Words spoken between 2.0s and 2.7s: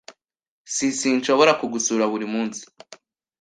buri munsi.